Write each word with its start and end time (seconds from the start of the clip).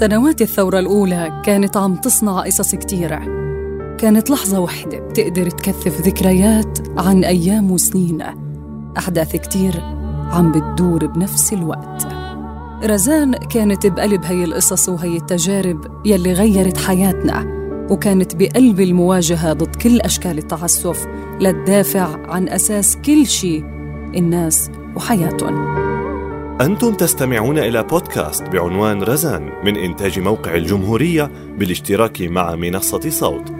سنوات 0.00 0.42
الثورة 0.42 0.78
الأولى 0.78 1.42
كانت 1.44 1.76
عم 1.76 1.96
تصنع 1.96 2.40
قصص 2.40 2.74
كتيرة. 2.74 3.18
كانت 3.98 4.30
لحظة 4.30 4.60
وحدة 4.60 4.98
بتقدر 4.98 5.50
تكثف 5.50 6.00
ذكريات 6.00 6.78
عن 6.98 7.24
أيام 7.24 7.70
وسنين. 7.70 8.22
أحداث 8.98 9.36
كتير 9.36 9.80
عم 10.30 10.52
بتدور 10.52 11.06
بنفس 11.06 11.52
الوقت. 11.52 12.06
رزان 12.84 13.32
كانت 13.32 13.86
بقلب 13.86 14.24
هي 14.24 14.44
القصص 14.44 14.88
وهي 14.88 15.16
التجارب 15.16 16.06
يلي 16.06 16.32
غيرت 16.32 16.76
حياتنا 16.76 17.46
وكانت 17.90 18.36
بقلب 18.36 18.80
المواجهة 18.80 19.52
ضد 19.52 19.76
كل 19.76 20.00
أشكال 20.00 20.38
التعسف 20.38 21.06
للدافع 21.40 22.30
عن 22.30 22.48
أساس 22.48 22.96
كل 22.96 23.26
شيء 23.26 23.64
الناس 24.16 24.70
وحياتهم. 24.96 25.89
أنتم 26.60 26.94
تستمعون 26.94 27.58
إلى 27.58 27.82
بودكاست 27.82 28.42
بعنوان 28.42 29.02
رزان 29.02 29.52
من 29.64 29.76
إنتاج 29.76 30.18
موقع 30.18 30.54
الجمهورية 30.54 31.30
بالاشتراك 31.58 32.22
مع 32.22 32.54
منصة 32.54 33.10
صوت. 33.10 33.59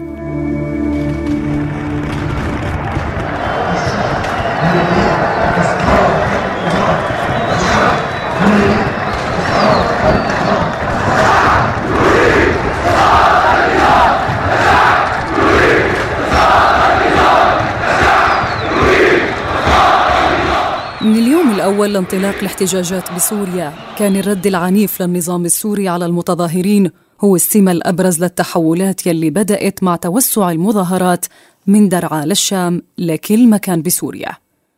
أول 21.81 21.93
لانطلاق 21.93 22.35
الاحتجاجات 22.35 23.13
بسوريا. 23.13 23.73
كان 23.97 24.15
الرد 24.15 24.47
العنيف 24.47 25.01
للنظام 25.01 25.45
السوري 25.45 25.87
على 25.87 26.05
المتظاهرين 26.05 26.91
هو 27.21 27.35
السمة 27.35 27.71
الأبرز 27.71 28.23
للتحولات 28.23 29.07
يلي 29.07 29.29
بدأت 29.29 29.83
مع 29.83 29.95
توسع 29.95 30.51
المظاهرات 30.51 31.25
من 31.67 31.89
درعا 31.89 32.25
للشام 32.25 32.81
لكل 32.97 33.49
مكان 33.49 33.81
بسوريا. 33.81 34.31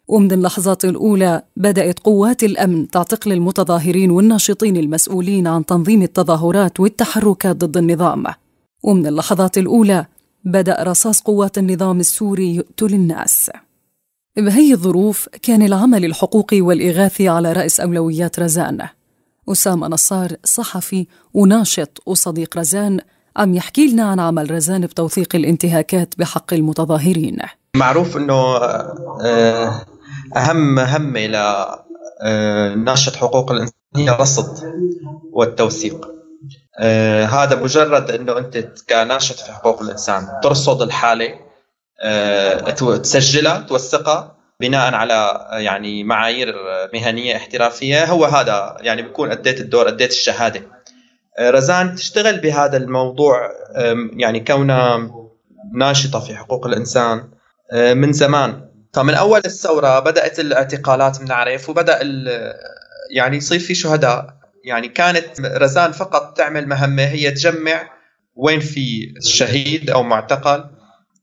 ومن 0.08 0.32
اللحظات 0.32 0.86
الأولى 0.86 1.42
بدأت 1.58 2.00
قوات 2.00 2.44
الأمن 2.44 2.90
تعتقل 2.90 3.32
المتظاهرين 3.32 4.12
والناشطين 4.12 4.78
المسؤولين 4.78 5.48
عن 5.48 5.66
تنظيم 5.66 6.02
التظاهرات 6.02 6.80
والتحركات 6.80 7.56
ضد 7.56 7.78
النظام. 7.78 8.24
ومن 8.84 9.08
اللحظات 9.08 9.58
الأولى 9.58 10.06
بدأ 10.44 10.84
رصاص 10.84 11.22
قوات 11.22 11.58
النظام 11.58 12.00
السوري 12.00 12.56
يقتل 12.56 12.94
الناس. 12.94 13.52
بهي 14.38 14.74
الظروف 14.74 15.30
كان 15.42 15.62
العمل 15.62 16.06
الحقوقي 16.06 16.62
والإغاثي 16.62 17.30
على 17.30 17.54
رأس 17.54 17.80
أولويات 17.80 18.40
رزان. 18.40 18.88
أسامة 19.50 19.88
نصار 19.88 20.32
صحفي 20.44 21.08
وناشط 21.34 22.02
وصديق 22.06 22.58
رزان 22.58 23.00
عم 23.38 23.56
يحكي 23.56 23.88
لنا 23.88 24.04
عن 24.04 24.20
عمل 24.20 24.52
رزان 24.52 24.82
بتوثيق 24.82 25.36
الانتهاكات 25.36 26.14
بحق 26.18 26.54
المتظاهرين. 26.54 27.38
معروف 27.76 28.18
أنه 28.18 28.58
آه، 29.24 29.86
أهم 30.38 30.76
مهمة 30.76 31.20
لناشط 31.20 33.14
آه، 33.14 33.18
حقوق 33.20 33.52
الإنسان 33.52 33.74
هي 33.96 34.10
الرصد 34.10 34.74
والتوثيق. 35.32 36.08
آه، 36.80 37.26
هذا 37.26 37.64
مجرد 37.64 38.12
أنه 38.12 38.38
أنت 38.38 38.68
كناشط 38.90 39.36
في 39.36 39.52
حقوق 39.52 39.82
الإنسان 39.82 40.28
ترصد 40.44 40.82
الحالة 40.82 41.26
آه، 41.26 41.43
تسجلها 43.04 43.60
توثقها 43.60 44.36
بناء 44.60 44.94
على 44.94 45.48
يعني 45.52 46.04
معايير 46.04 46.56
مهنية 46.94 47.36
احترافية. 47.36 48.06
هو 48.06 48.26
هذا 48.26 48.78
يعني 48.82 49.02
بيكون 49.02 49.32
اديت 49.32 49.62
الدور 49.62 49.88
اديت 49.88 50.12
الشهادة. 50.12 50.62
آه، 51.40 51.50
رزان 51.50 51.96
تشتغل 51.96 52.40
بهذا 52.40 52.78
الموضوع 52.78 53.50
يعني 54.14 54.40
كونها 54.40 55.10
ناشطة 55.74 56.20
في 56.20 56.36
حقوق 56.36 56.68
الإنسان 56.68 57.30
آه، 57.72 57.94
من 57.94 58.14
زمان. 58.14 58.70
فمن 58.94 59.14
أول 59.14 59.42
الثورة 59.46 60.00
بدأت 60.00 60.40
الاعتقالات 60.40 61.22
بنعرف 61.22 61.70
وبدأ 61.70 62.00
يعني 63.12 63.38
يصير 63.38 63.60
في 63.60 63.76
شهداء. 63.76 64.28
يعني 64.66 64.88
كانت 64.88 65.42
رزان 65.42 65.92
فقط 65.92 66.38
تعمل 66.38 66.68
مهمة 66.68 67.04
هي 67.04 67.32
تجمع 67.32 67.90
وين 68.36 68.60
في 68.60 69.14
شهيد 69.22 69.90
أو 69.90 70.04
معتقل. 70.04 70.66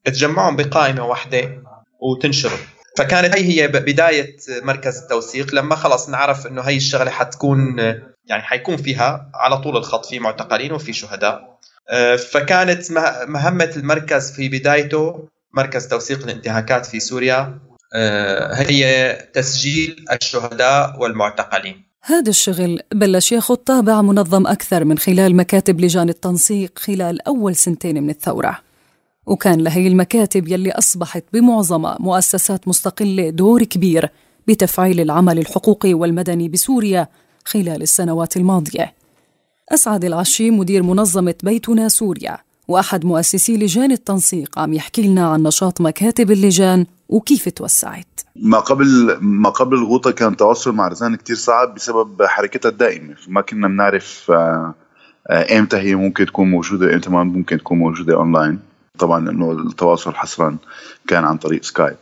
تجمعهم 0.05 0.57
بقائمة 0.57 1.07
واحدة 1.07 1.63
وتنشرهم 2.01 2.59
فكانت 2.99 3.37
هي 3.37 3.63
هي 3.63 3.69
بداية 3.69 4.37
مركز 4.63 4.99
التوثيق. 4.99 5.55
لما 5.55 5.75
خلص 5.75 6.09
نعرف 6.09 6.47
إنه 6.47 6.63
هي 6.63 6.77
الشغلة 6.77 7.11
حتكون 7.11 7.79
يعني 8.27 8.43
حيكون 8.43 8.77
فيها 8.77 9.31
على 9.35 9.59
طول 9.59 9.77
الخط 9.77 10.07
في 10.07 10.19
معتقلين 10.19 10.73
وفي 10.73 10.93
شهداء. 10.93 11.59
فكانت 12.33 12.93
مهمة 13.29 13.73
المركز 13.77 14.33
في 14.33 14.49
بدايته 14.49 15.29
مركز 15.55 15.89
توثيق 15.89 16.25
الانتهاكات 16.25 16.87
في 16.87 17.01
سوريا. 17.01 17.59
هي 18.53 19.13
تسجيل 19.35 20.05
الشهداء 20.13 20.97
والمعتقلين. 20.99 21.85
هذا 22.03 22.31
الشغل 22.31 22.81
بلش 22.93 23.33
ياخذ 23.33 23.55
طابع 23.55 24.03
منظم 24.03 24.47
أكثر 24.47 24.85
من 24.85 24.99
خلال 24.99 25.37
مكاتب 25.37 25.81
لجان 25.81 26.09
التنسيق 26.09 26.79
خلال 26.79 27.27
أول 27.27 27.57
سنتين 27.57 28.03
من 28.03 28.11
الثورة. 28.11 28.70
وكان 29.31 29.61
لهي 29.61 29.87
المكاتب 29.87 30.49
يلي 30.49 30.71
أصبحت 30.71 31.25
بمعظمها 31.33 31.97
مؤسسات 32.01 32.69
مستقلة 32.69 33.31
دور 33.31 33.63
كبير 33.63 34.11
بتفعيل 34.49 35.01
العمل 35.01 35.39
الحقوقي 35.39 35.95
والمدني 35.95 36.49
بسوريا 36.49 37.09
خلال 37.45 37.83
السنوات 37.83 38.37
الماضية. 38.37 38.95
أسعد 39.69 40.05
العشي 40.05 40.51
مدير 40.51 40.83
منظمة 40.83 41.35
بيتنا 41.43 41.89
سوريا 41.89 42.39
وأحد 42.69 43.05
مؤسسي 43.05 43.57
لجان 43.57 43.93
التنسيق 43.93 44.59
عم 44.59 44.73
يحكي 44.73 45.03
لنا 45.03 45.29
عن 45.29 45.43
نشاط 45.43 45.81
مكاتب 45.81 46.31
اللجان 46.31 46.87
وكيف 47.09 47.49
توسعت. 47.49 48.21
ما 48.37 48.59
قبل 48.59 49.19
ما 49.21 49.51
قبل 49.51 49.77
الغوطة 49.77 50.11
كان 50.11 50.33
التواصل 50.33 50.73
مع 50.73 50.89
رزان 50.89 51.17
كتير 51.17 51.37
صعب 51.37 51.75
بسبب 51.75 52.23
حركتها 52.23 52.69
الدائمة. 52.69 53.15
ما 53.29 53.41
كنا 53.41 53.69
بنعرف 53.69 54.31
آه، 54.31 54.75
آه، 55.31 55.59
إمتى 55.59 55.77
هي 55.77 55.95
ممكن 55.95 56.27
تكون 56.27 56.51
موجودة 56.51 56.95
إمتى 56.95 57.11
ما 57.11 57.25
ممكن 57.25 57.59
تكون 57.59 57.79
موجودة 57.79 58.15
أونلاين. 58.15 58.70
طبعا 59.01 59.31
إنه 59.31 59.53
التواصل 59.53 60.15
حصرا 60.15 60.57
كان 61.09 61.25
عن 61.25 61.37
طريق 61.37 61.63
سكايب 61.63 61.97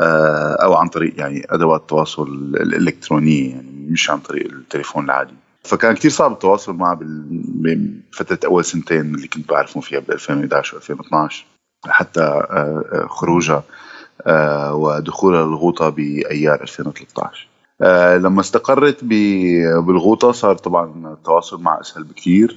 آه، 0.00 0.52
أو 0.62 0.74
عن 0.74 0.88
طريق 0.88 1.20
يعني 1.20 1.46
أدوات 1.50 1.80
التواصل 1.80 2.28
الإلكترونية 2.60 3.50
يعني 3.50 3.86
مش 3.90 4.10
عن 4.10 4.18
طريق 4.18 4.46
التليفون 4.52 5.04
العادي. 5.04 5.34
فكان 5.64 5.94
كتير 5.94 6.10
صعب 6.10 6.32
التواصل 6.32 6.74
معه 6.74 6.98
بفتره 7.02 8.38
أول 8.44 8.64
سنتين 8.64 9.14
اللي 9.14 9.28
كنت 9.28 9.48
بعرفهم 9.48 9.80
فيها 9.80 10.00
ب 10.00 10.10
2011 10.10 10.74
و 10.74 10.78
2012 10.78 11.44
حتى 11.86 12.20
آه، 12.20 12.84
آه، 12.92 13.06
خروجها 13.08 13.62
ودخولها 14.72 15.46
للغوطة 15.46 15.88
بأيار 15.88 16.62
2013 16.62 17.48
لما 18.18 18.40
استقرت 18.40 19.04
بالغوطة 19.04 20.32
صار 20.32 20.56
طبعا 20.56 21.12
التواصل 21.12 21.62
مع 21.62 21.80
أسهل 21.80 22.04
بكثير 22.04 22.56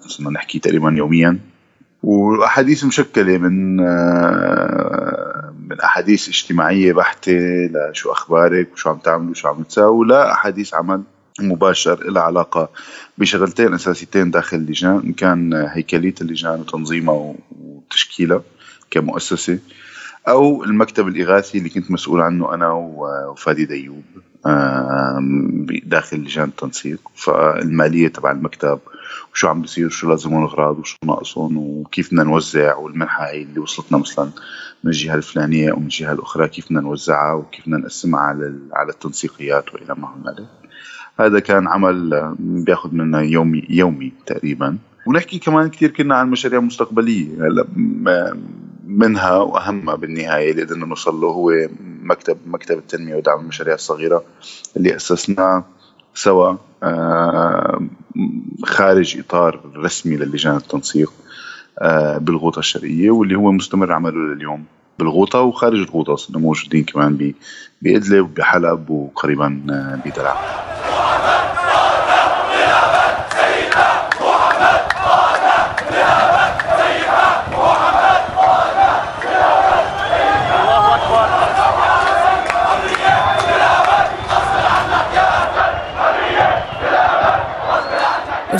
صرنا 0.00 0.30
نحكي 0.30 0.58
تقريبا 0.58 0.90
يوميا. 0.90 1.38
وأحاديث 2.02 2.84
مشكلة 2.84 3.38
من 3.38 3.80
آه، 3.80 5.54
من 5.68 5.80
أحاديث 5.80 6.28
اجتماعية 6.28 6.92
بحتة 6.92 7.32
لشو 7.92 8.12
أخبارك 8.12 8.72
وشو 8.72 8.90
عم 8.90 8.98
تعملوا 8.98 9.30
وشو 9.30 9.48
عم 9.48 9.62
تساووا 9.62 10.04
لا 10.04 10.32
أحاديث 10.32 10.74
عمل 10.74 11.02
مباشر 11.40 12.10
لها 12.10 12.22
علاقة 12.22 12.68
بشغلتين 13.18 13.74
أساسيتين 13.74 14.30
داخل 14.30 14.56
اللجان 14.56 15.02
إن 15.04 15.12
كان 15.12 15.52
هيكلية 15.54 16.14
اللجان 16.20 16.60
وتنظيمها 16.60 17.34
وتشكيلها 17.60 18.42
كمؤسسة 18.90 19.58
أو 20.28 20.64
المكتب 20.64 21.08
الإغاثي 21.08 21.58
اللي 21.58 21.68
كنت 21.68 21.90
مسؤول 21.90 22.20
عنه 22.20 22.54
أنا 22.54 22.72
وفادي 22.72 23.64
ديوب 23.64 24.02
داخل 25.84 26.16
لجان 26.16 26.44
التنسيق. 26.48 27.00
فالمالية 27.14 28.08
تبع 28.08 28.30
المكتب 28.30 28.78
وشو 29.32 29.48
عم 29.48 29.62
بيصير 29.62 29.86
وشو 29.86 30.10
لازمهم 30.10 30.44
الاغراض 30.44 30.78
وشو 30.78 30.96
ناقصهم 31.04 31.56
وكيف 31.56 32.08
بدنا 32.08 32.22
نوزع 32.22 32.76
والمنحة 32.76 33.26
هي 33.26 33.42
اللي 33.42 33.60
وصلتنا 33.60 33.98
مثلا 33.98 34.30
من 34.84 34.90
الجهة 34.90 35.14
الفلانية 35.14 35.70
أو 35.70 35.76
من 35.76 35.84
الجهة 35.84 36.12
الأخرى 36.12 36.48
كيف 36.48 36.66
بدنا 36.66 36.80
نوزعها 36.80 37.32
وكيف 37.32 37.64
بدنا 37.66 37.78
نقسمها 37.78 38.20
على 38.20 38.54
على 38.72 38.92
التنسيقيات 38.92 39.74
وإلى 39.74 39.94
ما 39.94 40.14
هنالك 40.16 40.48
هذا 41.20 41.40
كان 41.40 41.68
عمل 41.68 42.34
بياخذ 42.38 42.94
منا 42.94 43.20
يومي 43.20 43.66
يومي 43.70 44.12
تقريبا. 44.26 44.78
ونحكي 45.06 45.38
كمان 45.38 45.70
كثير 45.70 45.90
كنا 45.90 46.14
عن 46.14 46.30
مشاريع 46.30 46.60
مستقبلية. 46.60 47.46
هلا 47.46 47.66
منها 48.86 49.36
واهمها 49.36 49.94
بالنهاية 49.94 50.50
اللي 50.50 50.62
قدرنا 50.62 50.86
نوصل 50.86 51.20
له 51.20 51.28
هو 51.28 51.68
مكتب 52.02 52.38
مكتب 52.46 52.78
التنمية 52.78 53.14
ودعم 53.14 53.40
المشاريع 53.40 53.74
الصغيرة 53.74 54.24
اللي 54.76 54.96
أسسناه. 54.96 55.64
سوا 56.18 56.56
آه، 56.82 57.80
خارج 58.64 59.18
إطار 59.18 59.60
رسمي 59.76 60.16
للجان 60.16 60.56
التنسيق 60.56 61.12
آه، 61.78 62.18
بالغوطة 62.18 62.58
الشرقية 62.58 63.10
واللي 63.10 63.34
هو 63.34 63.52
مستمر 63.52 63.92
عمله 63.92 64.34
لليوم 64.34 64.64
بالغوطة 64.98 65.40
وخارج 65.40 65.78
الغوطة 65.78 66.16
صرنا 66.16 66.38
موجودين 66.38 66.84
كمان 66.84 67.32
بإدلب 67.82 68.24
وبحلب 68.24 68.90
وقريبا 68.90 69.60
آه، 69.70 69.98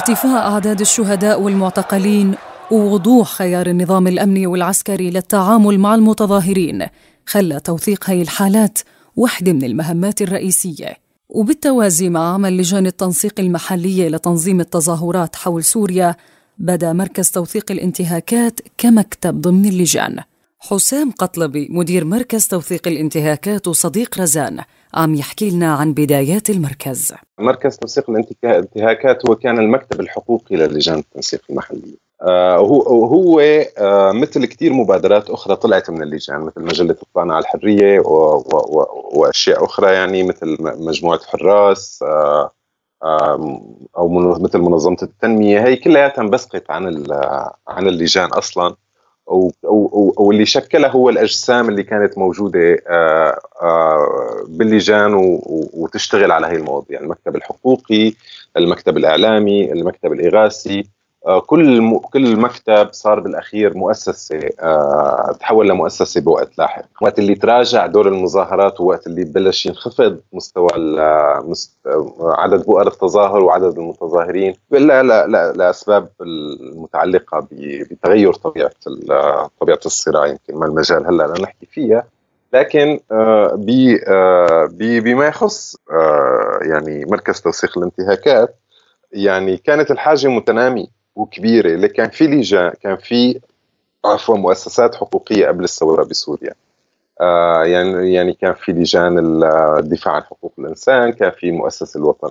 ارتفاع 0.09 0.49
أعداد 0.49 0.81
الشهداء 0.81 1.41
والمعتقلين 1.41 2.35
ووضوح 2.71 3.33
خيار 3.33 3.67
النظام 3.67 4.07
الأمني 4.07 4.47
والعسكري 4.47 5.11
للتعامل 5.11 5.79
مع 5.79 5.95
المتظاهرين 5.95 6.87
خلى 7.27 7.61
توثيق 7.61 8.11
هاي 8.11 8.23
الحالات 8.23 8.79
واحدة 9.17 9.53
من 9.53 9.65
المهمات 9.65 10.23
الرئيسية. 10.23 10.97
وبالتوازي 11.29 12.09
مع 12.09 12.35
عمل 12.35 12.57
لجان 12.57 12.87
التنسيق 12.87 13.41
المحلية 13.41 14.09
لتنظيم 14.09 14.61
التظاهرات 14.61 15.37
حول 15.37 15.65
سوريا 15.65 16.17
بدا 16.59 16.93
مركز 16.93 17.31
توثيق 17.31 17.71
الانتهاكات 17.71 18.61
كمكتب 18.79 19.41
ضمن 19.41 19.65
اللجان. 19.65 20.19
حسام 20.59 21.11
قطلبي 21.11 21.69
مدير 21.71 22.05
مركز 22.05 22.47
توثيق 22.47 22.89
الانتهاكات 22.89 23.69
وصديق 23.69 24.21
رزان. 24.21 24.61
عم 24.94 25.14
يحكي 25.14 25.50
لنا 25.50 25.75
عن 25.75 25.93
بدايات 25.93 26.50
المركز. 26.50 27.14
مركز 27.38 27.76
توثيق 27.76 28.11
الانتهاكات 28.11 29.29
هو 29.29 29.35
كان 29.35 29.58
المكتب 29.58 30.00
الحقوقي 30.00 30.56
للجان 30.56 30.99
التنسيق 30.99 31.40
المحلية 31.50 32.08
آه 32.23 32.56
هو 32.56 32.82
هو 33.06 33.40
آه 33.79 34.12
مثل 34.12 34.46
كثير 34.46 34.73
مبادرات 34.73 35.31
أخرى 35.31 35.56
طلعت 35.56 35.90
من 35.90 36.02
اللجان 36.02 36.40
مثل 36.40 36.62
مجلة 36.62 36.96
الطعنه 37.02 37.35
على 37.35 37.43
الحريه 37.43 38.00
وأشياء 39.12 39.64
أخرى 39.64 39.93
يعني 39.93 40.23
مثل 40.23 40.56
مجموعة 40.61 41.20
حراس 41.26 42.02
آه 42.02 42.50
أو 43.99 44.08
مثل 44.38 44.58
منظمة 44.58 44.96
التنمية. 45.02 45.67
هي 45.67 45.76
كلياتها 45.76 46.23
انبثقت 46.23 46.70
عن 46.70 47.06
عن 47.69 47.88
اللجان 47.88 48.29
أصلا. 48.29 48.75
واللي 49.29 50.47
شكلها 50.47 50.91
هو 50.91 51.09
الأجسام 51.11 51.69
اللي 51.69 51.83
كانت 51.83 52.19
موجودة 52.19 52.77
آه، 52.89 53.41
آه، 53.63 54.45
باللجان 54.49 55.13
وتشتغل 55.73 56.33
على 56.33 56.47
هي 56.47 56.57
المواضيع. 56.57 57.01
المكتب 57.01 57.37
الحقوقي 57.37 58.13
المكتب 58.57 58.97
الإعلامي 58.97 59.73
المكتب 59.73 60.13
الإغاثي. 60.13 60.81
آه، 60.81 60.98
كل 61.47 61.99
كل 62.00 62.37
مكتب 62.37 62.88
صار 62.93 63.20
بالأخير 63.20 63.76
مؤسسة 63.76 64.38
تحول 65.41 65.69
لمؤسسة 65.69 66.20
بوقت 66.20 66.59
لاحق، 66.59 66.85
وقت 67.03 67.19
اللي 67.19 67.35
تراجع 67.35 67.87
دور 67.87 68.09
المظاهرات 68.09 68.81
ووقت 68.81 69.06
اللي 69.06 69.25
بلش 69.25 69.67
ينخفض 69.67 70.20
مستوى 70.32 70.70
عدد 72.20 72.65
بؤر 72.67 72.87
التظاهر 72.87 73.43
وعدد 73.43 73.79
المتظاهرين 73.79 74.55
لا 74.70 75.03
لا 75.03 75.26
لا 75.26 75.53
لأسباب 75.53 76.09
المتعلقة 76.20 77.47
بتغير 77.50 78.32
طبيعة 78.32 78.71
طبيعة 79.61 79.81
الصراع 79.87 80.26
يمكن 80.26 80.55
ما 80.55 80.67
المجال 80.67 81.06
هلأ 81.06 81.35
لنحكي 81.38 81.67
فيها. 81.67 82.05
لكن 82.53 83.00
آه، 83.12 83.67
آه، 84.09 84.69
بما 84.79 85.26
يخص 85.26 85.76
آه، 85.91 86.59
يعني 86.62 87.05
مركز 87.05 87.41
توثيق 87.41 87.79
الانتهاكات 87.79 88.56
يعني 89.12 89.56
كانت 89.56 89.91
الحاجة 89.91 90.29
متنامية. 90.29 90.98
وكبيرة. 91.19 91.75
اللي 91.75 91.88
كان 91.88 92.11
في 92.11 92.26
لجان 92.26 92.73
كان 92.82 92.97
في 92.97 93.41
عفوا 94.05 94.37
مؤسسات 94.37 94.94
حقوقية 94.94 95.47
قبل 95.47 95.65
الثورة 95.65 96.05
بسوريا. 96.05 96.55
آه 97.20 97.65
يعني 97.65 98.12
يعني 98.12 98.32
كان 98.32 98.55
في 98.55 98.73
لجان 98.73 99.43
الدفاع 99.79 100.15
عن 100.15 100.23
حقوق 100.23 100.53
الإنسان، 100.59 101.12
كان 101.12 101.31
في 101.31 101.50
مؤسسة 101.50 101.99
الوطن 101.99 102.29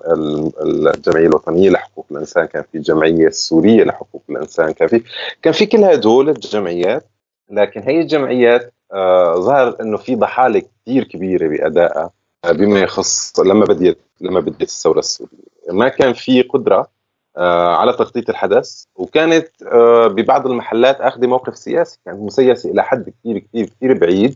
الجمعية 0.61 1.27
الوطنية 1.27 1.69
لحقوق 1.69 2.05
الإنسان، 2.11 2.45
كان 2.45 2.63
في 2.71 2.77
الجمعيه 2.77 3.27
السورية 3.27 3.83
لحقوق 3.83 4.21
الإنسان، 4.29 4.71
كان 4.71 4.87
في 4.87 5.03
كان 5.41 5.53
في 5.53 5.65
كل 5.65 5.83
هدول 5.83 6.29
الجمعيات. 6.29 7.05
لكن 7.51 7.81
هي 7.81 8.01
الجمعيات 8.01 8.73
آه 8.93 9.35
ظهر 9.35 9.75
إنه 9.81 9.97
في 9.97 10.15
ضحالة 10.15 10.61
كثير 10.85 11.03
كبيرة 11.03 11.47
بأدائها 11.47 12.11
آه 12.45 12.51
بما 12.51 12.79
يخص 12.79 13.39
لما 13.39 13.65
بديت 13.65 13.97
لما 14.21 14.39
بديت 14.39 14.61
الثورة 14.69 14.99
السورية، 14.99 15.47
ما 15.71 15.87
كان 15.89 16.13
في 16.13 16.41
قدرة 16.41 16.96
على 17.45 17.93
تغطيه 17.93 18.23
الحدث 18.29 18.83
وكانت 18.95 19.47
آه 19.73 20.07
ببعض 20.07 20.47
المحلات 20.47 21.01
اخذ 21.01 21.27
موقف 21.27 21.57
سياسي 21.57 21.99
كانت 22.05 22.19
مسيسه 22.19 22.71
إلى 22.71 22.83
حد 22.83 23.09
كثير 23.09 23.37
كثير 23.37 23.65
كثير 23.65 23.97
بعيد 23.97 24.35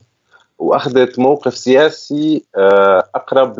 وأخذت 0.61 1.19
موقف 1.19 1.57
سياسي 1.57 2.43
آه، 2.57 3.03
أقرب 3.15 3.59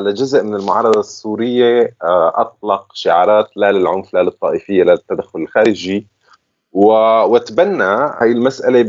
لجزء 0.00 0.42
من 0.42 0.54
المعارضة 0.54 1.00
السورية 1.00 1.94
آه، 2.02 2.32
أطلق 2.34 2.86
شعارات 2.94 3.50
لا 3.56 3.72
للعنف 3.72 4.14
لا 4.14 4.22
للطائفية 4.22 4.84
لا 4.84 4.92
للتدخل 4.92 5.40
الخارجي. 5.40 6.06
وتبنى 6.72 7.82
هاي 7.82 8.32
المسألة 8.32 8.84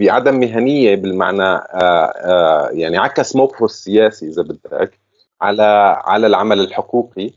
بعدم 0.00 0.40
مهنية 0.40 0.94
بالمعنى 0.94 1.42
آه، 1.42 2.68
يعني 2.72 2.98
عكس 2.98 3.36
موقفه 3.36 3.64
السياسي 3.64 4.28
إذا 4.28 4.42
بدك 4.42 4.98
على 5.40 5.62
على 6.04 6.26
العمل 6.26 6.60
الحقوقي. 6.60 7.30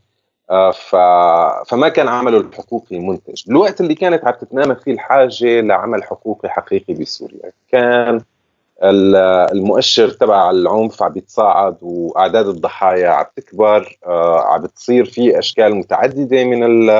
فما 1.68 1.88
كان 1.88 2.08
عمله 2.08 2.38
الحقوقي 2.38 2.98
منتج. 2.98 3.42
بالوقت 3.46 3.80
اللي 3.80 3.94
كانت 3.94 4.24
عم 4.24 4.34
تتنامى 4.40 4.74
فيه 4.74 4.92
الحاجة 4.92 5.60
لعمل 5.60 6.04
حقوقي 6.04 6.48
حقيقي 6.48 6.94
بسوريا. 6.94 7.52
كان 7.68 8.20
المؤشر 8.82 10.10
تبع 10.10 10.50
العنف 10.50 11.02
عم 11.02 11.12
بيتصاعد 11.12 11.76
وأعداد 11.82 12.46
الضحايا 12.46 13.08
عم 13.08 13.24
تكبر 13.36 13.98
آه، 14.06 14.40
عم 14.40 14.62
بتصير 14.62 15.04
في 15.04 15.38
أشكال 15.38 15.74
متعددة 15.74 16.44
من 16.44 16.90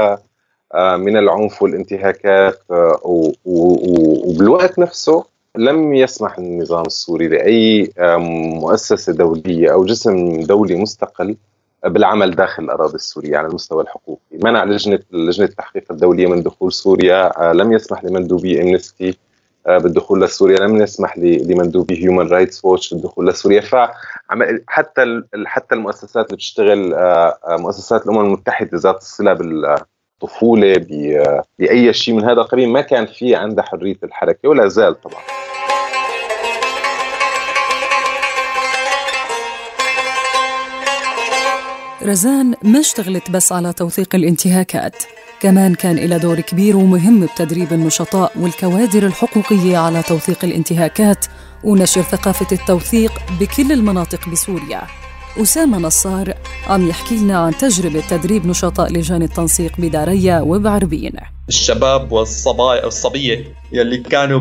آه، 0.75 0.97
من 0.97 1.17
العنف 1.17 1.63
والانتهاكات 1.63 2.63
آه، 2.71 3.01
وبالوقت 3.45 4.79
نفسه 4.79 5.25
لم 5.57 5.95
يسمح 5.95 6.39
النظام 6.39 6.87
السوري 6.87 7.29
لأي 7.29 7.93
مؤسسة 8.61 9.13
دولية 9.13 9.73
أو 9.73 9.85
جسم 9.85 10.41
دولي 10.41 10.77
مستقل 10.77 11.37
بالعمل 11.85 12.31
داخل 12.31 12.65
الأراضي 12.65 12.95
السورية 12.95 13.37
على 13.37 13.49
المستوى 13.49 13.83
الحقوقي، 13.83 14.21
منع 14.33 14.65
لجنة 14.65 14.99
لجنة 15.13 15.47
التحقيق 15.47 15.85
الدولية 15.91 16.27
من 16.27 16.43
دخول 16.43 16.73
سوريا، 16.73 17.53
لم 17.53 17.73
يسمح 17.73 18.05
لمندوبي 18.05 18.63
امنستي 18.63 19.19
آه، 19.67 19.79
بالدخول 19.79 20.23
لسوريا 20.23 20.59
لم 20.59 20.77
يسمح 20.77 21.19
لمندوبي 21.19 22.05
هيومن 22.05 22.29
رايتس 22.29 22.65
ووتش 22.65 22.95
بالدخول 22.95 23.27
لسوريا. 23.27 23.61
فحتى 23.61 25.23
حتى 25.47 25.75
المؤسسات 25.75 26.27
اللي 26.27 26.37
بتشتغل 26.37 26.95
آه، 26.95 27.39
آه، 27.49 27.57
مؤسسات 27.57 28.07
الأمم 28.07 28.21
المتحدة 28.21 28.79
ذات 28.79 28.97
الصله 28.97 29.33
بالطفولة 29.33 30.87
بأي 31.59 31.93
شيء 31.93 32.15
من 32.15 32.25
هذا 32.25 32.41
القبيل 32.41 32.69
ما 32.69 32.81
كان 32.81 33.07
في 33.07 33.35
عندها 33.35 33.65
حرية 33.65 33.97
الحركة 34.03 34.49
ولا 34.49 34.69
زال 34.69 35.01
طبعا. 35.01 35.23
رزان 42.03 42.55
ما 42.63 42.81
اشتغلت 42.81 43.31
بس 43.31 43.53
على 43.53 43.73
توثيق 43.73 44.15
الانتهاكات؟ 44.15 45.03
كمان 45.41 45.75
كان 45.75 45.99
إلى 45.99 46.19
دور 46.19 46.41
كبير 46.41 46.77
ومهم 46.77 47.27
بتدريب 47.27 47.73
النشطاء 47.73 48.33
والكوادر 48.41 49.07
الحقوقية 49.07 49.77
على 49.79 50.03
توثيق 50.03 50.45
الانتهاكات 50.45 51.27
ونشر 51.65 52.03
ثقافة 52.03 52.47
التوثيق 52.53 53.13
بكل 53.41 53.73
المناطق 53.73 54.29
بسوريا. 54.29 54.83
أسامة 55.43 55.79
نصار 55.79 56.35
عم 56.67 56.89
يحكي 56.89 57.17
لنا 57.17 57.39
عن 57.39 57.57
تجربة 57.57 58.01
تدريب 58.01 58.47
نشطاء 58.47 58.93
لجان 58.93 59.23
التنسيق 59.23 59.73
بداريا 59.79 60.41
وبعربين. 60.41 61.13
الشباب 61.49 62.13
والصبايا 62.13 62.85
والصبية 62.85 63.45
يلي 63.73 63.99
كانوا 63.99 64.41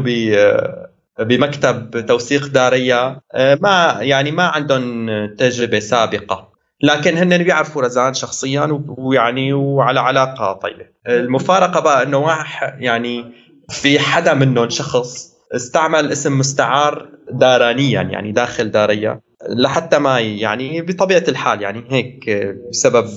بمكتب 1.20 2.06
توثيق 2.08 2.48
داريا 2.48 3.22
ما 3.36 3.98
يعني 4.02 4.32
ما 4.32 4.44
عندهم 4.44 5.08
تجربة 5.36 5.80
سابقة. 5.80 6.57
لكن 6.84 7.18
هن 7.18 7.38
بيعرفوا 7.44 7.82
رزان 7.82 8.14
شخصيا 8.14 8.84
ويعني 8.88 9.54
وعلى 9.54 10.00
علاقة 10.00 10.54
طيبة. 10.54 10.86
المفارقة 11.08 11.80
بقى 11.80 12.04
إنه 12.04 12.18
واحد 12.18 12.82
يعني 12.82 13.32
في 13.70 14.00
حدا 14.00 14.34
منهم 14.34 14.70
شخص 14.70 15.34
استعمل 15.56 16.12
اسم 16.12 16.38
مستعار 16.40 17.10
دارانيا 17.32 18.02
يعني 18.02 18.32
داخل 18.32 18.72
داريا 18.72 19.20
لحتى 19.50 20.00
ما 20.00 20.20
يعني 20.20 20.82
بطبيعة 20.82 21.24
الحال 21.28 21.62
يعني 21.62 21.84
هيك 21.90 22.30
بسبب 22.72 23.08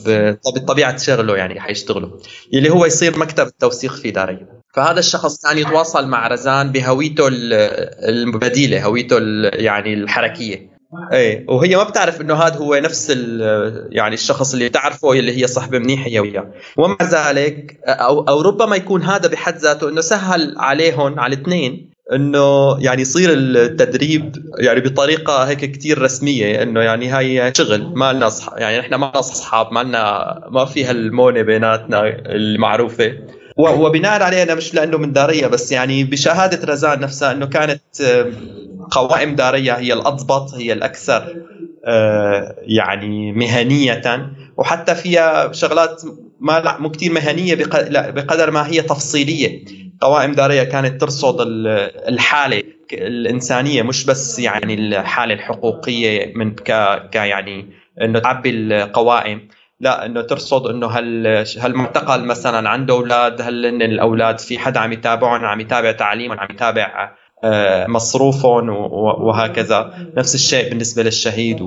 طبيعة 0.69 0.97
شغله 0.97 1.37
يعني 1.37 1.61
حيشتغله 1.61 2.19
اللي 2.55 2.71
هو 2.71 2.87
يصير 2.87 3.19
مكتب 3.19 3.47
التوثيق 3.47 3.93
في 3.95 4.11
داريا 4.11 4.47
فهذا 4.75 4.99
الشخص 4.99 5.43
كان 5.47 5.59
يتواصل 5.59 6.09
مع 6.09 6.29
رزان 6.29 6.73
بهويته 6.73 7.29
البديله 8.09 8.85
هويته 8.85 9.19
يعني 9.55 9.95
الحركية. 9.95 10.70
إيه 11.13 11.45
وهي 11.49 11.77
ما 11.77 11.83
بتعرف 11.83 12.21
إنه 12.21 12.35
هذا 12.35 12.57
هو 12.57 12.75
نفس 12.75 13.11
يعني 13.91 14.15
الشخص 14.15 14.53
اللي 14.53 14.69
بتعرفه 14.69 15.13
اللي 15.13 15.43
هي 15.43 15.47
صحبه 15.47 15.79
منيحة 15.79 16.09
هي 16.09 16.21
وياه 16.21 16.51
ومع 16.77 16.97
ذلك 17.03 17.81
أو 17.87 18.21
أو 18.21 18.41
ربما 18.41 18.77
يكون 18.77 19.03
هذا 19.03 19.29
بحد 19.29 19.57
ذاته 19.57 19.89
إنه 19.89 20.01
سهل 20.01 20.55
عليهم 20.59 21.21
على 21.21 21.35
الاثنين 21.35 21.91
إنه 22.13 22.77
يعني 22.81 23.03
يصير 23.03 23.31
التدريب 23.33 24.37
يعني 24.59 24.81
بطريقة 24.81 25.45
هيك 25.45 25.59
كتير 25.59 26.03
رسمية 26.03 26.63
إنه 26.63 26.81
يعني 26.81 27.09
هاي 27.09 27.55
شغل 27.55 27.93
ما 27.95 28.13
لنا 28.13 28.31
يعني 28.57 28.79
نحن 28.79 28.95
ما 28.95 29.07
لنا 29.07 29.19
أصحاب 29.19 29.73
ما 29.73 29.83
لنا 29.83 30.35
ما 30.51 30.65
في 30.65 30.85
هالمونه 30.85 31.43
بيناتنا 31.43 32.03
المعروفة. 32.27 33.13
وبناء 33.57 34.23
عليه 34.23 34.43
أنا 34.43 34.55
مش 34.55 34.75
لأنه 34.75 34.99
من 34.99 35.13
دارية 35.13 35.47
بس 35.47 35.73
يعني 35.73 36.05
بشهادة 36.05 36.73
رزان 36.73 37.01
نفسها 37.01 37.33
إنه 37.33 37.47
كانت 37.47 37.83
قوائم 38.91 39.35
دارية 39.35 39.73
هي 39.73 39.93
الأضبط 39.93 40.55
هي 40.55 40.73
الأكثر 40.73 41.37
آه، 41.85 42.57
يعني 42.63 43.33
مهنية. 43.33 44.33
وحتى 44.57 44.95
فيها 44.95 45.53
شغلات 45.53 46.03
ما 46.41 46.79
مو 46.79 46.91
كثير 46.91 47.13
مهنية 47.13 47.55
بقدر 48.11 48.51
ما 48.51 48.67
هي 48.67 48.83
تفصيلية. 48.83 49.65
قوائم 50.01 50.33
دارية 50.33 50.63
كانت 50.63 51.01
ترصد 51.01 51.37
الحالة 52.09 52.63
الإنسانية 52.93 53.83
مش 53.83 54.05
بس 54.07 54.39
يعني 54.39 54.75
الحالة 54.75 55.35
الحقوقية 55.35 56.33
من 56.37 56.55
ك 56.55 56.69
يعني 57.15 57.67
إنه 58.03 58.19
تعبي 58.19 58.51
القوائم. 58.51 59.49
لا 59.81 60.07
إنه 60.07 60.23
ترصد 60.23 60.67
إنه 60.67 60.87
هل 60.87 61.27
هالمعتقل 61.59 62.25
مثلا 62.25 62.69
عنده 62.69 62.95
أولاد 62.95 63.43
هل 63.43 63.67
إن 63.67 63.83
الأولاد 63.83 64.39
في 64.39 64.59
حدا 64.59 64.81
عم 64.81 64.93
يتابعهم 64.93 65.45
عم 65.45 65.61
يتابع 65.61 65.93
تعليمهم 65.93 66.41
عم 66.41 66.49
يتابع 66.51 67.11
آه، 67.45 67.87
مصروفهم 67.87 68.69
وهكذا. 69.23 69.95
نفس 70.17 70.35
الشيء 70.35 70.69
بالنسبة 70.69 71.03
للشهيد 71.03 71.61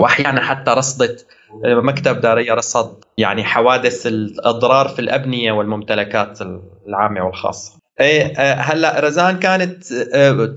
واحيانا 0.00 0.40
حتى 0.40 0.70
رصدت 0.70 1.26
آه، 1.64 1.74
مكتب 1.74 2.20
دارية 2.20 2.54
رصد 2.54 3.04
يعني 3.18 3.44
حوادث 3.44 4.06
الأضرار 4.06 4.88
في 4.88 4.98
الأبنية 4.98 5.52
والممتلكات 5.52 6.38
العامة 6.88 7.26
والخاصة. 7.26 7.72
إيه 8.00 8.22
آه، 8.36 8.54
هلأ 8.54 9.00
رزان 9.00 9.38
كانت 9.38 9.84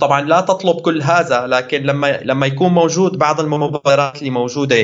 طبعا 0.01 0.21
لا 0.21 0.41
تطلب 0.41 0.81
كل 0.81 1.01
هذا 1.01 1.47
لكن 1.47 1.83
لما 1.83 2.19
لما 2.23 2.45
يكون 2.45 2.73
موجود 2.73 3.17
بعض 3.17 3.39
المبادرات 3.39 4.19
اللي 4.19 4.29
موجودة 4.29 4.75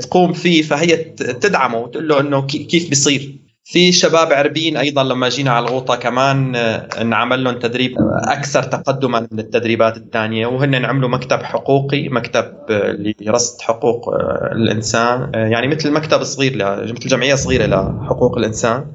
تقوم 0.00 0.32
فيه 0.32 0.62
فهي 0.62 0.96
تدعمه 1.16 1.78
وتقول 1.78 2.08
له 2.08 2.20
إنه 2.20 2.46
كيف 2.46 2.88
بيصير. 2.88 3.42
في 3.64 3.92
شباب 3.92 4.32
عربيين 4.32 4.76
أيضا 4.76 5.04
لما 5.04 5.28
جينا 5.28 5.50
على 5.50 5.66
الغوطة 5.66 5.96
كمان 5.96 6.56
آه، 6.56 6.88
انعمل 7.00 7.44
لهم 7.44 7.58
تدريب 7.58 7.96
أكثر 8.24 8.62
تقدما 8.62 9.28
من 9.32 9.38
التدريبات 9.38 9.96
الثانية 9.96 10.46
وهن 10.46 10.84
عملوا 10.84 11.08
مكتب 11.08 11.42
حقوقي 11.42 12.08
مكتب 12.08 12.54
آه، 12.70 13.14
لرصد 13.20 13.60
حقوق 13.60 14.08
آه، 14.08 14.50
الإنسان. 14.52 15.30
يعني 15.34 15.68
مثل 15.68 15.90
مكتب 15.92 16.22
صغير 16.22 16.56
مثل 16.92 17.08
جمعية 17.08 17.34
صغيرة 17.34 17.66
لحقوق 17.66 18.38
الإنسان. 18.38 18.86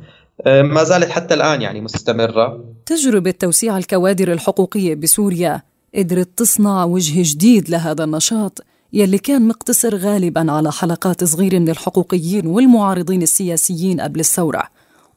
ما 0.46 0.84
زالت 0.84 1.10
حتى 1.10 1.34
الآن 1.34 1.62
يعني 1.62 1.82
مستمرة. 1.82 2.64
تجربه 2.86 3.32
توسيع 3.32 3.78
الكوادر 3.78 4.32
الحقوقية 4.34 4.96
بسوريا 4.96 5.62
قدرت 5.96 6.30
تصنع 6.38 6.84
وجه 6.84 7.22
جديد 7.34 7.70
لهذا 7.70 8.04
النشاط. 8.04 8.64
يلي 8.94 9.18
كان 9.18 9.48
مقتصر 9.48 9.96
غالبا 9.96 10.52
على 10.52 10.72
حلقات 10.72 11.24
صغيرة 11.24 11.60
من 11.60 11.70
الحقوقيين 11.70 12.48
والمعارضين 12.48 13.22
السياسيين 13.22 14.02
قبل 14.02 14.20
الثورة. 14.20 14.64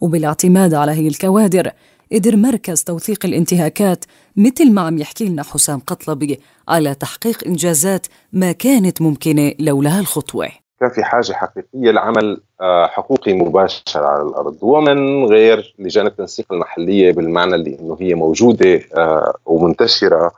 وبالاعتماد 0.01 0.75
على 0.75 0.93
هي 0.93 1.09
الكوادر 1.09 1.71
قدر 2.13 2.37
مركز 2.37 2.85
توثيق 2.85 3.27
الانتهاكات 3.27 4.05
مثل 4.37 4.73
ما 4.73 4.81
عم 4.81 4.99
يحكي 4.99 5.29
لنا 5.29 5.43
حسام 5.43 5.81
قطلبي 5.87 6.41
على 6.69 6.95
تحقيق 6.95 7.47
إنجازات 7.47 8.07
ما 8.33 8.53
كانت 8.53 9.03
ممكنة 9.03 9.53
لولا 9.59 9.99
الخطوة 9.99 10.49
كان 10.81 10.91
في 10.91 11.05
حاجة 11.05 11.33
حقيقية 11.33 11.91
لعمل 11.91 12.41
آه، 12.61 12.87
حقوقي 12.87 13.33
مباشر 13.33 14.07
على 14.07 14.23
الأرض 14.23 14.57
ومن 14.63 15.25
غير 15.25 15.75
لجان 15.79 16.07
التنسيق 16.07 16.53
المحلية 16.53 17.13
بالمعنى 17.13 17.55
اللي 17.55 17.79
أنه 17.81 17.97
هي 18.01 18.15
موجودة 18.15 18.81
آه، 18.97 19.35
ومنتشرة. 19.47 20.33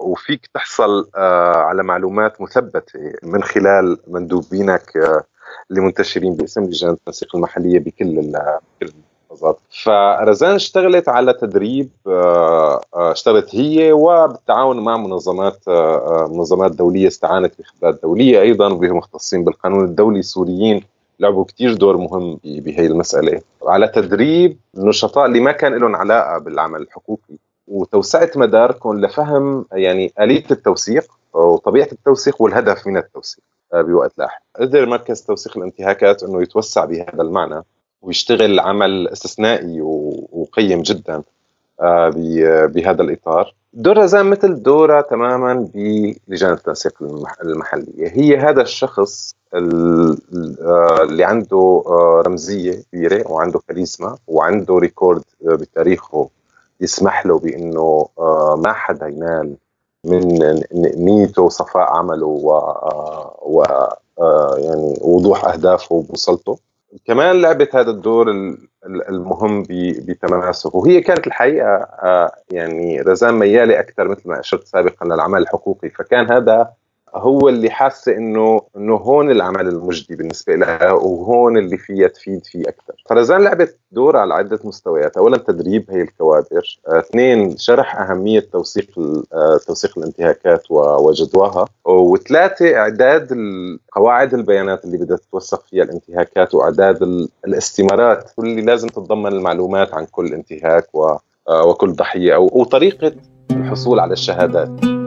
وفيك 0.00 0.46
تحصل 0.54 1.08
آه، 1.16 1.56
على 1.56 1.82
معلومات 1.82 2.40
مثبتة 2.40 3.12
من 3.22 3.42
خلال 3.42 3.98
مندوبينك 4.06 4.96
آه، 4.96 5.22
اللي 5.70 5.80
منتشرين 5.80 6.34
باسم 6.34 6.64
لجان 6.64 6.90
التنسيق 6.90 7.36
المحلية 7.36 7.78
بكل 7.78 8.34
المحافظات. 8.82 9.58
فرزان 9.84 10.54
اشتغلت 10.54 11.08
على 11.08 11.32
تدريب 11.32 11.90
اشتغلت 12.94 13.54
هي 13.54 13.92
وبالتعاون 13.92 14.80
مع 14.80 14.96
منظمات 14.96 15.68
منظمات 16.30 16.72
دولية 16.72 17.06
استعانت 17.08 17.54
بخبرات 17.58 18.02
دولية 18.02 18.40
أيضا 18.40 18.72
وبهم 18.72 18.96
مختصين 18.96 19.44
بالقانون 19.44 19.84
الدولي. 19.84 20.18
السوريين 20.18 20.84
لعبوا 21.20 21.44
كتير 21.44 21.74
دور 21.74 21.96
مهم 21.96 22.38
بهي 22.44 22.86
المسألة. 22.86 23.40
على 23.62 23.88
تدريب 23.88 24.58
النشطاء 24.76 25.26
اللي 25.26 25.40
ما 25.40 25.52
كان 25.52 25.74
لهم 25.74 25.96
علاقة 25.96 26.38
بالعمل 26.38 26.80
الحقوقي. 26.80 27.38
وتوسعة 27.68 28.30
مداركم 28.36 29.00
لفهم 29.00 29.64
يعني 29.72 30.12
آلية 30.20 30.44
التوثيق 30.50 31.18
وطبيعة 31.32 31.88
التوثيق 31.92 32.42
والهدف 32.42 32.86
من 32.86 32.96
التوثيق 32.96 33.44
آه، 33.74 33.82
بوقت 33.82 34.12
لاحق. 34.18 34.42
قدر 34.60 34.86
مركز 34.86 35.22
توثيق 35.22 35.56
الانتهاكات 35.58 36.22
إنه 36.22 36.42
يتوسع 36.42 36.84
بهذا 36.84 37.22
المعنى 37.22 37.62
ويشتغل 38.02 38.60
عمل 38.60 39.08
استثنائي 39.08 39.80
وقيم 40.32 40.82
جدا 40.82 41.22
آه، 41.80 42.08
بهذا 42.66 43.02
الإطار. 43.02 43.54
دور 43.72 43.98
رزان 43.98 44.26
مثل 44.26 44.62
دورها 44.62 45.00
تماما 45.00 45.68
بلجان 45.74 46.52
التنسيق 46.52 47.02
المحلية. 47.44 48.08
هي 48.08 48.36
هذا 48.36 48.62
الشخص 48.62 49.34
آه، 49.54 50.16
اللي 51.02 51.24
عنده 51.24 51.82
رمزية 52.26 52.82
كبيرة 52.92 53.32
وعنده 53.32 53.60
كاريزما 53.68 54.16
وعنده 54.26 54.78
ريكورد 54.78 55.22
بتاريخه 55.42 56.30
يسمح 56.80 57.26
له 57.26 57.38
بإنه 57.38 58.08
آه، 58.18 58.60
ما 58.64 58.72
حدا 58.72 59.06
ينال 59.06 59.56
من 60.04 60.38
نيته 60.74 61.42
وصفاء 61.42 61.82
عمله 61.82 62.26
و, 62.26 62.58
آه، 62.58 63.38
و 63.42 63.62
آه، 64.20 64.56
يعني 64.58 64.98
وضوح 65.00 65.44
أهدافه 65.44 65.94
وبوصلته 65.94 66.58
كمان 67.04 67.40
لعبت 67.40 67.76
هذا 67.76 67.90
الدور 67.90 68.30
المهم 68.84 69.62
بتماسك. 69.68 70.74
وهي 70.74 71.00
كانت 71.00 71.26
الحقيقة 71.26 71.88
يعني 72.50 73.00
رزان 73.00 73.34
ميالي 73.34 73.80
أكثر 73.80 74.08
مثل 74.08 74.28
ما 74.28 74.40
أشرت 74.40 74.66
سابقا 74.66 75.06
للعمل 75.06 75.42
الحقوقي. 75.42 75.90
فكان 75.90 76.32
هذا 76.32 76.70
هو 77.14 77.48
اللي 77.48 77.70
حاسه 77.70 78.12
إنه 78.16 78.60
إنه 78.76 78.94
هون 78.94 79.30
العمل 79.30 79.68
المجدي 79.68 80.16
بالنسبة 80.16 80.54
لها 80.54 80.92
وهون 80.92 81.58
اللي 81.58 81.78
فيها 81.78 82.08
تفيد 82.08 82.46
فيه 82.46 82.62
أكثر. 82.62 82.94
فرزان 83.10 83.40
لعبت 83.40 83.78
دور 83.92 84.16
على 84.16 84.34
عدة 84.34 84.58
مستويات. 84.64 85.16
اولا 85.16 85.36
تدريب 85.36 85.90
هي 85.90 86.02
الكوادر. 86.02 86.80
آه، 86.88 86.98
اثنين 86.98 87.56
شرح 87.56 88.00
أهمية 88.00 88.40
توثيق 88.40 88.98
آه، 89.32 89.60
توثيق 89.66 89.98
الانتهاكات 89.98 90.70
وجدواها. 90.70 91.64
وثلاثة 91.84 92.76
إعداد 92.76 93.36
قواعد 93.92 94.34
البيانات 94.34 94.84
اللي 94.84 94.98
بدها 94.98 95.16
تتوثق 95.16 95.62
فيها 95.70 95.84
الانتهاكات 95.84 96.54
وإعداد 96.54 97.28
الاستمارات. 97.46 98.30
واللي 98.36 98.62
لازم 98.62 98.88
تتضمن 98.88 99.32
المعلومات 99.32 99.94
عن 99.94 100.06
كل 100.06 100.34
انتهاك 100.34 100.86
آه، 101.48 101.64
وكل 101.64 101.92
ضحية 101.92 102.36
وطريقة 102.36 103.12
الحصول 103.50 104.00
على 104.00 104.12
الشهادات. 104.12 104.97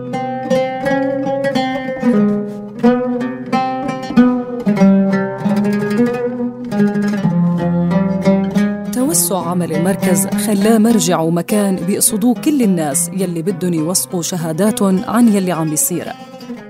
عمل 9.52 9.74
المركز 9.74 10.28
خلاه 10.28 10.78
مرجع 10.78 11.20
ومكان 11.20 11.76
بيقصدوه 11.76 12.34
كل 12.34 12.62
الناس 12.62 13.10
يلي 13.14 13.42
بدهم 13.42 13.74
يوثقوا 13.74 14.22
شهاداتهم 14.22 15.04
عن 15.08 15.28
يلي 15.28 15.52
عم 15.52 15.70
بيصير. 15.70 16.08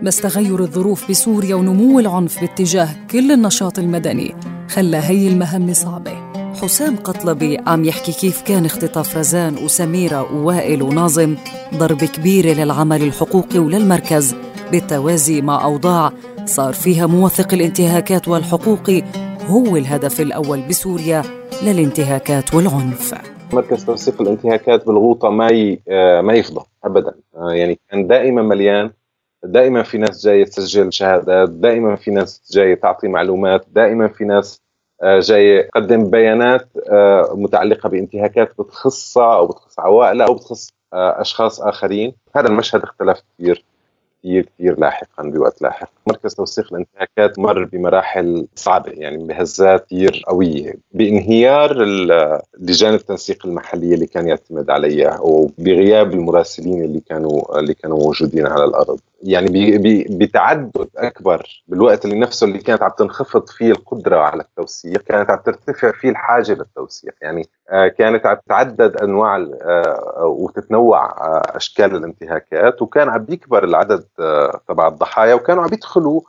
بس 0.03 0.17
تغير 0.17 0.59
الظروف 0.59 1.09
بسوريا 1.09 1.55
ونمو 1.55 1.99
العنف 1.99 2.39
باتجاه 2.41 2.89
كل 3.11 3.31
النشاط 3.31 3.79
المدني 3.79 4.35
خلى 4.69 4.97
هي 4.97 5.27
المهمة 5.27 5.73
صعبة. 5.73 6.11
حسام 6.61 6.95
قطلبي 6.95 7.57
عم 7.67 7.85
يحكي 7.85 8.11
كيف 8.11 8.41
كان 8.41 8.65
اختطاف 8.65 9.17
رزان 9.17 9.55
وسميرة 9.63 10.33
ووائل 10.33 10.81
وناظم 10.81 11.35
ضربة 11.75 12.05
كبيرة 12.05 12.53
للعمل 12.53 13.03
الحقوقي 13.03 13.59
وللمركز 13.59 14.35
بالتوازي 14.71 15.41
مع 15.41 15.63
أوضاع 15.63 16.11
صار 16.45 16.73
فيها 16.73 17.07
موثق 17.07 17.53
الانتهاكات 17.53 18.27
والحقوقي 18.27 19.03
هو 19.47 19.77
الهدف 19.77 20.21
الأول 20.21 20.61
بسوريا 20.61 21.40
للانتهاكات 21.63 22.53
والعنف. 22.53 23.13
مركز 23.53 23.85
توثيق 23.85 24.21
الانتهاكات 24.21 24.85
بالغوطة 24.85 25.29
ما 25.29 25.49
ي... 25.49 25.79
آه، 25.89 26.21
ما 26.21 26.33
يفضى 26.33 26.65
أبدا. 26.83 27.13
آه، 27.35 27.51
يعني 27.51 27.79
كان 27.89 28.07
دائما 28.07 28.41
مليان 28.41 28.91
دائما 29.43 29.83
في 29.83 29.97
ناس 29.97 30.25
جاية 30.25 30.45
تسجل 30.45 30.93
شهادات 30.93 31.49
دائما 31.49 31.95
في 31.95 32.11
ناس 32.11 32.51
جاية 32.53 32.75
تعطي 32.75 33.07
معلومات 33.07 33.65
دائما 33.71 34.07
في 34.07 34.25
ناس 34.25 34.61
آه، 35.01 35.19
جاي 35.19 35.63
تقدم 35.63 36.09
بيانات 36.09 36.69
متعلقة 37.31 37.89
بانتهاكات 37.89 38.53
بتخصها 38.59 39.35
أو 39.35 39.47
بتخص 39.47 39.79
عوائلها 39.79 40.27
أو 40.27 40.33
بتخص 40.33 40.69
أشخاص 40.93 41.61
آخرين. 41.61 42.13
هذا 42.35 42.47
المشهد 42.47 42.83
اختلف 42.83 43.21
كثير. 43.39 43.65
كثير 44.23 44.49
كثير 44.57 44.79
لاحقا 44.79 45.23
بوقت 45.23 45.61
لاحق. 45.61 45.89
مركز 46.07 46.33
توثيق 46.35 46.73
الانتهاكات 46.73 47.39
مر 47.39 47.63
بمراحل 47.65 48.47
صعبة 48.55 48.91
يعني 48.91 49.27
بهزات 49.27 49.85
كثير 49.85 50.23
قوية. 50.27 50.73
بانهيار 50.91 51.83
لجان 52.59 52.93
التنسيق 52.93 53.45
المحلية 53.45 53.93
اللي 53.93 54.05
كان 54.05 54.27
يعتمد 54.27 54.69
عليها 54.69 55.19
وبغياب 55.21 56.13
المراسلين 56.13 56.83
اللي 56.83 56.99
كانوا 56.99 57.59
اللي 57.59 57.73
كانوا 57.73 57.97
موجودين 57.97 58.47
على 58.47 58.63
الأرض. 58.65 58.99
يعني 59.23 59.77
بتعدد 60.09 60.89
أكبر 60.97 61.63
بالوقت 61.67 62.05
اللي 62.05 62.19
نفسه 62.19 62.47
اللي 62.47 62.57
كانت 62.57 62.83
عم 62.83 62.91
تنخفض 62.97 63.49
فيه 63.49 63.71
القدرة 63.71 64.17
على 64.19 64.41
التوثيق 64.41 65.01
كانت 65.01 65.29
عم 65.29 65.39
ترتفع 65.45 65.91
فيه 65.91 66.09
الحاجة 66.09 66.51
للتوثيق 66.51 67.13
يعني 67.21 67.47
آه، 67.69 67.87
كانت 67.87 68.25
عم 68.25 68.37
تتعدد 68.45 68.97
أنواع 68.97 69.35
آه، 69.61 70.25
وتتنوع 70.25 71.05
آه، 71.05 71.57
أشكال 71.57 71.95
الانتهاكات 71.95 72.81
وكان 72.81 73.09
عم 73.09 73.25
بيكبر 73.25 73.63
العدد 73.63 74.05
تبع 74.67 74.87
الضحايا 74.87 75.33
وكانوا 75.33 75.63
عم 75.63 75.73
يدخلوا 75.73 76.21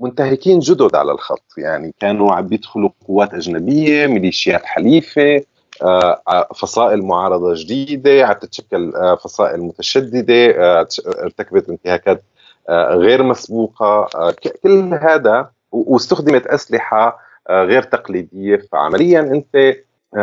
منتهكين 0.00 0.58
جدد 0.58 0.96
على 0.96 1.12
الخط. 1.12 1.44
يعني 1.58 1.94
كانوا 2.00 2.32
عم 2.32 2.46
بيدخلوا 2.46 2.90
قوات 3.08 3.34
أجنبية 3.34 4.06
ميليشيات 4.06 4.64
حليفة 4.64 5.42
آه، 5.82 6.48
فصائل 6.54 7.02
معارضة 7.02 7.54
جديدة 7.54 8.26
عم 8.26 8.32
تتشكل 8.32 8.92
فصائل 9.24 9.60
متشددة 9.60 10.34
آه، 10.34 10.88
ارتكبت 11.22 11.68
انتهاكات 11.68 12.22
غير 12.70 13.22
مسبوقة. 13.22 14.08
كل 14.62 14.98
هذا 15.02 15.50
واستخدمت 15.72 16.46
أسلحة 16.46 17.18
غير 17.50 17.82
تقليدية. 17.82 18.60
فعمليا 18.72 19.20
أنت 19.20 19.76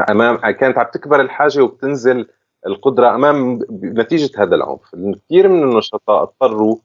أمام 0.10 0.38
كانت 0.38 0.78
عم 0.78 0.86
تكبر 0.94 1.22
الحاجة 1.22 1.62
وبتنزل 1.64 2.28
القدرة 2.68 3.16
أمام 3.16 3.60
نتيجة 3.84 4.44
هذا 4.44 4.56
العنف. 4.56 4.80
كثير 5.26 5.48
من 5.48 5.64
النشطاء 5.64 6.24
اضطروا 6.24 6.76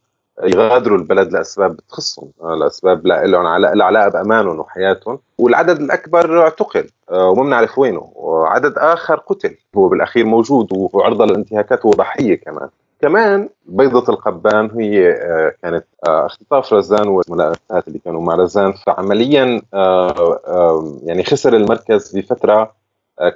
يغادروا 0.43 0.99
البلد 0.99 1.33
لأسباب 1.33 1.77
بتخصهم 1.77 2.31
لأسباب 2.61 3.07
لهم 3.07 3.47
علاقة 3.83 4.09
بأمانهم 4.09 4.61
وحياتهم. 4.61 5.19
والعدد 5.39 5.81
الأكبر 5.81 6.43
اعتقل 6.43 6.87
آه، 7.11 7.29
وما 7.29 7.43
بنعرف 7.43 7.79
وينه 7.79 8.13
وعدد 8.15 8.79
آخر 8.79 9.17
قتل 9.17 9.57
هو 9.77 9.89
بالأخير 9.89 10.25
موجود 10.27 10.69
وعرضة 10.73 11.25
للانتهاكات 11.25 11.85
وضحية 11.85 12.35
كمان. 12.35 12.69
كمان 13.03 13.49
بيضة 13.67 14.13
القبان 14.13 14.71
هي 14.81 15.11
آه، 15.13 15.55
كانت 15.63 15.85
آه، 16.09 16.27
اختطاف 16.27 16.73
رزان 16.73 17.09
والملائكات 17.09 17.89
اللي 17.89 17.99
كانوا 17.99 18.23
مع 18.23 18.35
رزان. 18.35 18.73
فعمليا 18.73 19.63
يعني 21.03 21.25
خسر 21.25 21.57
المركز 21.57 22.17
بفترة 22.17 22.75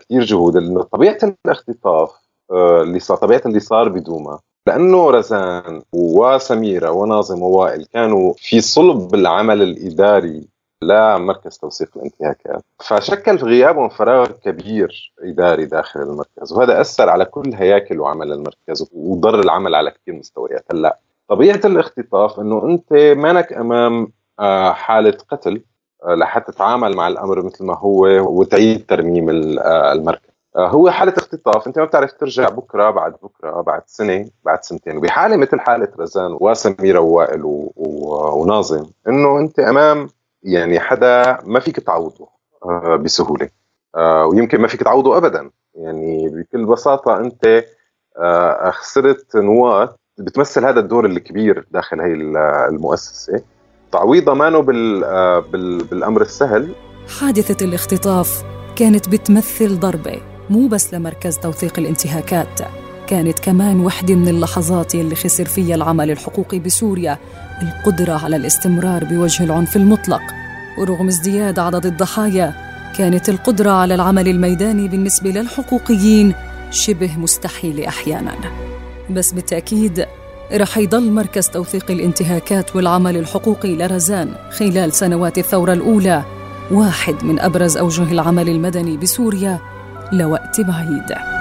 كثير 0.00 0.24
جهود. 0.24 0.82
طبيعة 0.82 1.18
الاختطاف 1.44 2.10
اللي 2.52 2.98
صار 2.98 3.16
طبيعة 3.16 3.42
اللي 3.46 3.60
صار 3.60 3.88
بدوما 3.88 4.38
لأنه 4.66 5.10
رزان 5.10 5.82
وسميرة 5.92 6.90
وناظم 6.90 7.42
ووائل 7.42 7.84
كانوا 7.84 8.34
في 8.36 8.60
صلب 8.60 9.14
العمل 9.14 9.62
الإداري 9.62 10.48
لمركز 10.82 11.58
توثيق 11.58 11.88
الانتهاكات. 11.96 12.64
فشكل 12.78 13.36
غيابهم 13.36 13.88
فراغ 13.88 14.26
كبير 14.26 15.12
إداري 15.20 15.64
داخل 15.64 16.00
المركز 16.00 16.52
وهذا 16.52 16.80
أثر 16.80 17.08
على 17.08 17.24
كل 17.24 17.54
هياكل 17.54 18.00
وعمل 18.00 18.32
المركز 18.32 18.88
وضر 18.92 19.40
العمل 19.40 19.74
على 19.74 19.90
كثير 19.90 20.14
مستويات. 20.14 20.64
هلا 20.72 20.98
طبيعة 21.28 21.60
الاختطاف 21.64 22.40
إنه 22.40 22.64
أنت 22.64 22.92
مانك 22.92 23.52
أمام 23.52 24.08
آه، 24.40 24.72
حالة 24.72 25.18
قتل 25.28 25.62
آه، 26.04 26.14
لحتى 26.14 26.52
تتعامل 26.52 26.96
مع 26.96 27.08
الأمر 27.08 27.42
مثل 27.42 27.64
ما 27.64 27.78
هو 27.78 28.06
وتعيد 28.40 28.86
ترميم 28.86 29.58
آه، 29.58 29.92
المركز. 29.92 30.30
هو 30.56 30.90
حالة 30.90 31.12
اختطاف 31.16 31.66
أنت 31.66 31.78
ما 31.78 31.84
بتعرف 31.84 32.12
ترجع 32.12 32.48
بكرة 32.48 32.90
بعد 32.90 33.12
بكرة 33.22 33.60
بعد 33.60 33.82
سنة 33.86 34.26
بعد 34.44 34.64
سنتين. 34.64 34.96
وبحالة 34.96 35.36
مثل 35.36 35.60
حالة 35.60 35.88
رزان 35.98 36.36
وسميرة 36.40 37.00
ووائل. 37.00 37.42
وناظم 37.76 38.86
إنه 39.08 39.38
أنت 39.38 39.58
أمام 39.58 40.08
يعني 40.46 40.80
حدا 40.80 41.38
ما 41.44 41.60
فيك 41.60 41.80
تعوضه 41.80 42.28
آه، 42.64 42.96
بسهولة. 42.96 43.48
آه، 43.96 44.26
ويمكن 44.26 44.60
ما 44.60 44.68
فيك 44.68 44.82
تعوضه 44.82 45.16
ابدا. 45.16 45.50
يعني 45.74 46.28
بكل 46.28 46.66
بساطة 46.66 47.16
أنت 47.16 47.64
خسرت 48.70 49.36
نواة 49.36 49.96
بتمثل 50.18 50.64
هذا 50.64 50.80
الدور 50.80 51.06
الكبير 51.06 51.66
داخل 51.70 52.00
هي 52.00 52.12
المؤسسة. 52.68 53.42
تعويضها 53.92 54.34
مانو 54.34 54.62
بال... 54.62 55.00
بال... 55.42 55.84
بالأمر 55.84 56.22
السهل. 56.22 56.74
حادثة 57.20 57.66
الاختطاف 57.66 58.44
كانت 58.76 59.08
بتمثل 59.08 59.80
ضربة 59.80 60.20
مو 60.50 60.68
بس 60.68 60.94
لمركز 60.94 61.38
توثيق 61.38 61.78
الانتهاكات. 61.78 62.85
كانت 63.06 63.38
كمان 63.38 63.80
وحدة 63.80 64.14
من 64.14 64.28
اللحظات 64.28 64.94
اللي 64.94 65.14
خسر 65.14 65.44
فيها 65.44 65.74
العمل 65.74 66.10
الحقوقي 66.10 66.58
بسوريا 66.58 67.18
القدرة 67.62 68.12
على 68.12 68.36
الاستمرار 68.36 69.04
بوجه 69.04 69.44
العنف 69.44 69.76
المطلق. 69.76 70.20
ورغم 70.78 71.06
ازدياد 71.06 71.58
عدد 71.58 71.86
الضحايا 71.86 72.54
كانت 72.98 73.28
القدرة 73.28 73.70
على 73.70 73.94
العمل 73.94 74.28
الميداني 74.28 74.88
بالنسبة 74.88 75.30
للحقوقيين 75.30 76.34
شبه 76.70 77.16
مستحيلة 77.16 77.88
أحيانا. 77.88 78.34
بس 79.10 79.32
بالتأكيد 79.32 80.06
رح 80.52 80.78
يضل 80.78 81.10
مركز 81.10 81.48
توثيق 81.48 81.90
الانتهاكات 81.90 82.76
والعمل 82.76 83.16
الحقوقي 83.16 83.76
لرزان 83.76 84.34
خلال 84.50 84.92
سنوات 84.92 85.38
الثورة 85.38 85.72
الأولى 85.72 86.24
واحد 86.70 87.24
من 87.24 87.40
أبرز 87.40 87.76
أوجه 87.76 88.12
العمل 88.12 88.48
المدني 88.48 88.96
بسوريا 88.96 89.58
لوقت 90.12 90.60
بعيد. 90.60 91.35